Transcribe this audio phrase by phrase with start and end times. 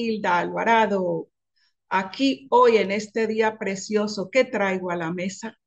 [0.00, 1.28] Hilda Alvarado.
[1.88, 5.58] Aquí hoy en este día precioso, ¿qué traigo a la mesa?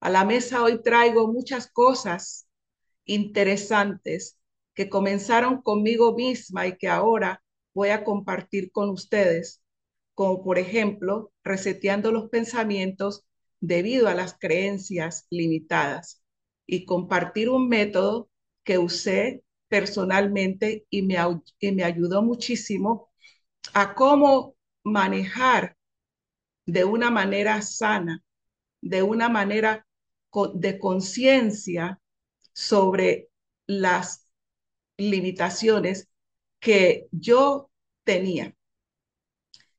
[0.00, 2.48] A la mesa hoy traigo muchas cosas
[3.04, 4.38] interesantes
[4.74, 7.42] que comenzaron conmigo misma y que ahora
[7.74, 9.62] voy a compartir con ustedes,
[10.14, 13.24] como por ejemplo, reseteando los pensamientos
[13.60, 16.22] debido a las creencias limitadas
[16.66, 18.28] y compartir un método
[18.64, 21.16] que usé personalmente y me,
[21.60, 23.11] y me ayudó muchísimo
[23.74, 25.76] a cómo manejar
[26.66, 28.22] de una manera sana,
[28.80, 29.86] de una manera
[30.54, 32.00] de conciencia
[32.52, 33.28] sobre
[33.66, 34.26] las
[34.96, 36.08] limitaciones
[36.60, 37.70] que yo
[38.04, 38.54] tenía.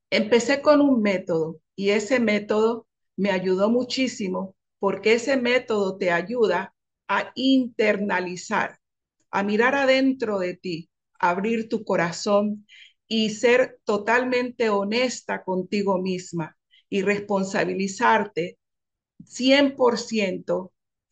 [0.09, 6.73] Empecé con un método y ese método me ayudó muchísimo porque ese método te ayuda
[7.08, 8.80] a internalizar,
[9.31, 10.89] a mirar adentro de ti,
[11.20, 12.67] abrir tu corazón
[13.08, 16.58] y ser totalmente honesta contigo misma
[16.90, 18.58] y responsabilizarte
[19.26, 20.72] 100%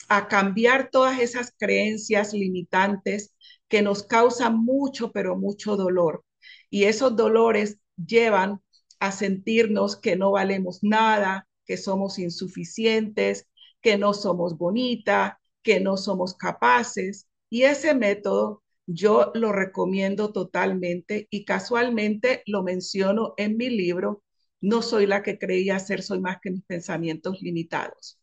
[0.09, 3.33] a cambiar todas esas creencias limitantes
[3.67, 6.25] que nos causan mucho, pero mucho dolor.
[6.69, 8.61] Y esos dolores llevan
[8.99, 13.47] a sentirnos que no valemos nada, que somos insuficientes,
[13.81, 17.27] que no somos bonita, que no somos capaces.
[17.49, 24.23] Y ese método yo lo recomiendo totalmente y casualmente lo menciono en mi libro,
[24.61, 28.19] No soy la que creía ser, soy más que mis pensamientos limitados.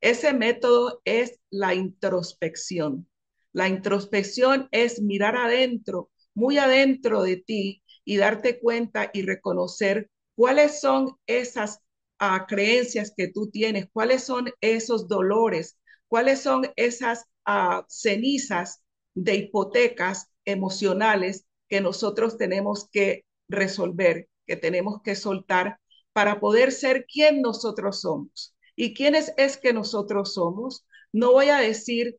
[0.00, 3.08] Ese método es la introspección.
[3.52, 10.80] La introspección es mirar adentro, muy adentro de ti y darte cuenta y reconocer cuáles
[10.80, 11.80] son esas
[12.20, 18.82] uh, creencias que tú tienes, cuáles son esos dolores, cuáles son esas uh, cenizas
[19.16, 25.80] de hipotecas emocionales que nosotros tenemos que resolver, que tenemos que soltar
[26.12, 28.54] para poder ser quien nosotros somos.
[28.76, 30.86] ¿Y quiénes es que nosotros somos?
[31.12, 32.18] No voy a decir,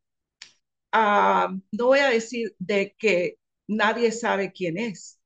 [0.93, 3.37] uh, no voy a decir de que
[3.67, 5.19] nadie sabe quién es.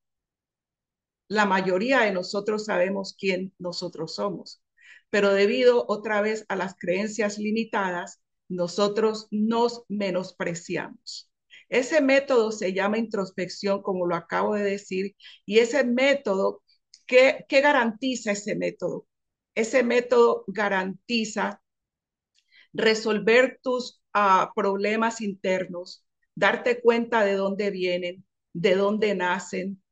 [1.28, 4.62] La mayoría de nosotros sabemos quién nosotros somos,
[5.08, 11.31] pero debido otra vez a las creencias limitadas, nosotros nos menospreciamos.
[11.72, 15.16] Ese método se llama introspección, como lo acabo de decir,
[15.46, 16.62] y ese método,
[17.06, 19.06] ¿qué, qué garantiza ese método?
[19.54, 21.62] Ese método garantiza
[22.74, 29.82] resolver tus uh, problemas internos, darte cuenta de dónde vienen, de dónde nacen,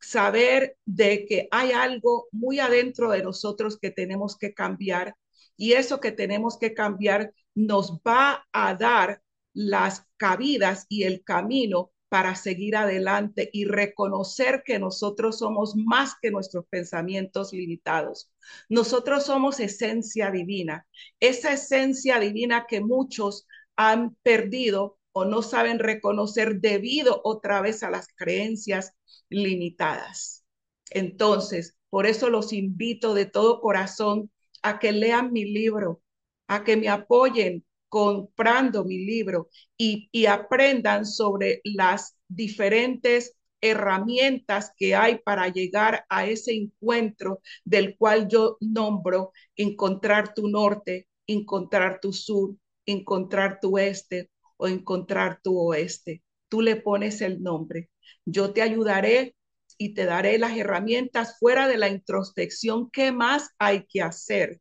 [0.00, 5.14] saber de que hay algo muy adentro de nosotros que tenemos que cambiar
[5.54, 9.20] y eso que tenemos que cambiar nos va a dar
[9.56, 16.30] las cabidas y el camino para seguir adelante y reconocer que nosotros somos más que
[16.30, 18.30] nuestros pensamientos limitados.
[18.68, 20.86] Nosotros somos esencia divina,
[21.20, 23.46] esa esencia divina que muchos
[23.76, 28.92] han perdido o no saben reconocer debido otra vez a las creencias
[29.30, 30.44] limitadas.
[30.90, 34.30] Entonces, por eso los invito de todo corazón
[34.62, 36.02] a que lean mi libro,
[36.46, 44.94] a que me apoyen comprando mi libro y, y aprendan sobre las diferentes herramientas que
[44.94, 52.12] hay para llegar a ese encuentro del cual yo nombro encontrar tu norte, encontrar tu
[52.12, 52.54] sur,
[52.86, 56.22] encontrar tu este o encontrar tu oeste.
[56.48, 57.90] Tú le pones el nombre.
[58.24, 59.34] Yo te ayudaré
[59.78, 62.90] y te daré las herramientas fuera de la introspección.
[62.90, 64.60] ¿Qué más hay que hacer?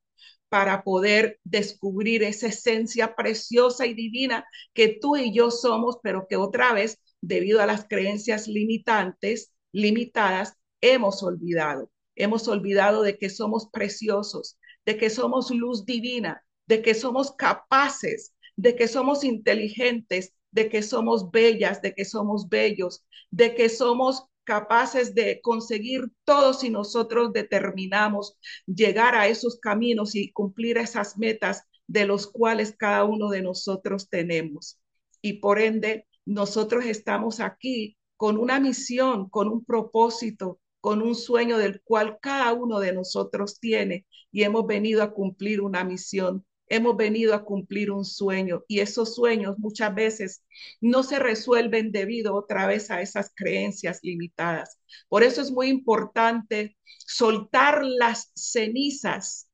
[0.49, 6.37] Para poder descubrir esa esencia preciosa y divina que tú y yo somos, pero que
[6.37, 11.91] otra vez, debido a las creencias limitantes, limitadas, hemos olvidado.
[12.15, 18.33] Hemos olvidado de que somos preciosos, de que somos luz divina, de que somos capaces,
[18.55, 24.25] de que somos inteligentes, de que somos bellas, de que somos bellos, de que somos
[24.45, 31.63] capaces de conseguir todo si nosotros determinamos llegar a esos caminos y cumplir esas metas
[31.87, 34.79] de los cuales cada uno de nosotros tenemos.
[35.21, 41.57] Y por ende, nosotros estamos aquí con una misión, con un propósito, con un sueño
[41.57, 46.97] del cual cada uno de nosotros tiene y hemos venido a cumplir una misión hemos
[46.97, 50.43] venido a cumplir un sueño y esos sueños muchas veces
[50.81, 54.79] no se resuelven debido otra vez a esas creencias limitadas.
[55.07, 59.49] Por eso es muy importante soltar las cenizas,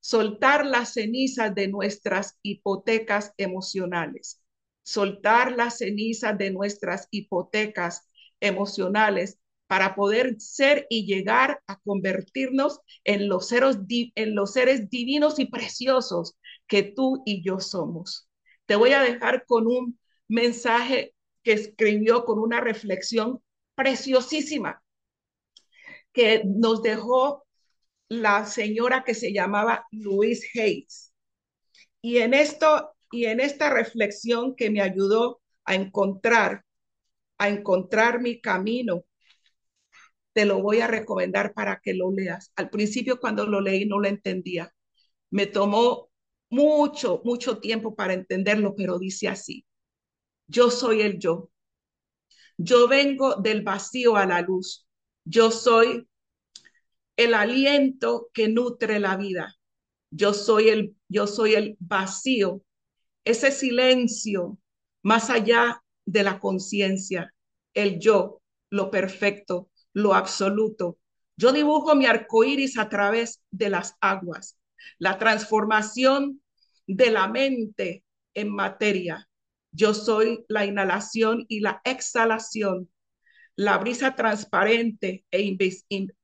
[0.00, 4.40] soltar las cenizas de nuestras hipotecas emocionales,
[4.82, 8.08] soltar las cenizas de nuestras hipotecas
[8.40, 13.78] emocionales para poder ser y llegar a convertirnos en los, seres,
[14.14, 16.36] en los seres divinos y preciosos
[16.66, 18.28] que tú y yo somos.
[18.66, 19.98] Te voy a dejar con un
[20.28, 23.42] mensaje que escribió con una reflexión
[23.74, 24.82] preciosísima
[26.12, 27.44] que nos dejó
[28.08, 31.12] la señora que se llamaba Louise Hayes.
[32.00, 36.64] Y en esto y en esta reflexión que me ayudó a encontrar
[37.38, 39.04] a encontrar mi camino
[40.32, 42.52] te lo voy a recomendar para que lo leas.
[42.56, 44.72] Al principio cuando lo leí no lo entendía.
[45.30, 46.10] Me tomó
[46.50, 49.64] mucho, mucho tiempo para entenderlo, pero dice así,
[50.48, 51.50] yo soy el yo.
[52.58, 54.86] Yo vengo del vacío a la luz.
[55.24, 56.06] Yo soy
[57.16, 59.54] el aliento que nutre la vida.
[60.10, 62.62] Yo soy el, yo soy el vacío,
[63.24, 64.58] ese silencio
[65.02, 67.34] más allá de la conciencia,
[67.74, 70.98] el yo, lo perfecto, lo absoluto.
[71.36, 74.58] Yo dibujo mi arco iris a través de las aguas,
[74.98, 76.42] la transformación
[76.86, 79.28] de la mente en materia.
[79.72, 82.90] Yo soy la inhalación y la exhalación,
[83.56, 85.56] la brisa transparente e,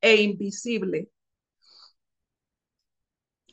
[0.01, 1.11] e invisible,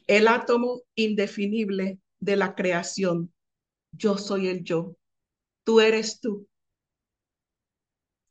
[0.07, 3.33] el átomo indefinible de la creación.
[3.91, 4.95] Yo soy el yo.
[5.63, 6.47] Tú eres tú.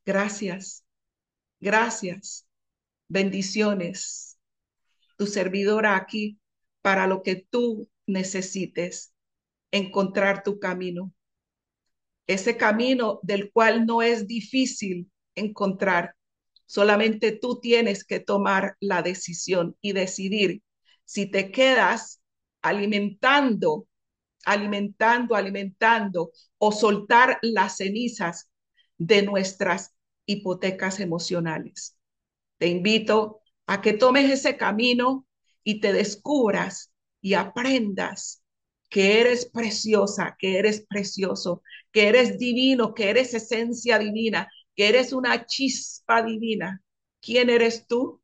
[0.05, 0.85] Gracias
[1.61, 2.47] Gracias.
[3.09, 4.39] Bendiciones.
[5.17, 6.39] Tu servidora aquí
[6.89, 9.13] para lo que tú necesites,
[9.71, 11.13] encontrar tu camino.
[12.27, 16.15] Ese camino del cual no es difícil encontrar.
[16.65, 20.63] Solamente tú tienes que tomar la decisión y decidir
[21.05, 22.23] si te quedas
[22.63, 23.87] alimentando,
[24.47, 28.49] alimentando, alimentando o soltar las cenizas
[28.97, 29.95] de nuestras
[30.25, 31.99] hipotecas emocionales.
[32.57, 35.27] Te invito a que tomes ese camino
[35.69, 38.43] y te descubras y aprendas
[38.89, 41.63] que eres preciosa, que eres precioso,
[41.93, 46.83] que eres divino, que eres esencia divina, que eres una chispa divina.
[47.21, 48.23] ¿Quién eres tú?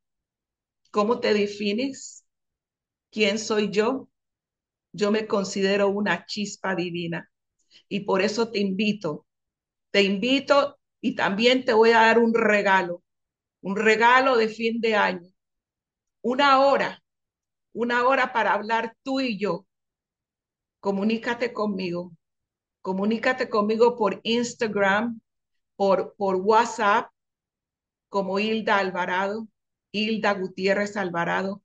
[0.91, 2.25] ¿Cómo te defines?
[3.11, 4.09] ¿Quién soy yo?
[4.93, 7.31] Yo me considero una chispa divina
[7.89, 9.27] y por eso te invito,
[9.93, 13.03] te invito y también te voy a dar un regalo,
[13.63, 15.29] un regalo de fin de año,
[16.23, 17.04] una hora,
[17.75, 19.67] una hora para hablar tú y yo.
[20.81, 22.13] Comunícate conmigo,
[22.81, 25.21] comunícate conmigo por Instagram,
[25.77, 27.11] por, por WhatsApp,
[28.09, 29.49] como Hilda Alvarado,
[29.93, 31.63] Hilda Gutiérrez Alvarado,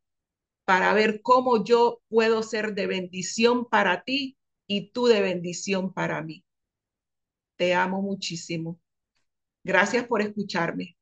[0.66, 6.22] para ver cómo yo puedo ser de bendición para ti y tú de bendición para
[6.22, 6.44] mí.
[7.56, 8.80] Te amo muchísimo.
[9.64, 10.99] Gracias por escucharme.